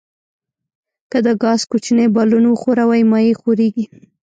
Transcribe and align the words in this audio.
که 1.11 1.17
د 1.25 1.27
ګاز 1.43 1.61
کوچنی 1.71 2.07
بالون 2.15 2.45
وښوروئ 2.47 3.01
مایع 3.11 3.33
ښوریږي. 3.39 3.85